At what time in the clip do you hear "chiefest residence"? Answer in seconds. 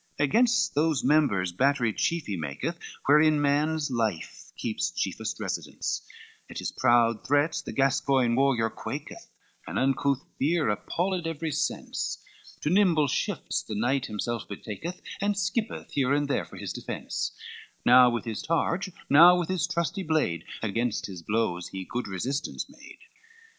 4.89-6.01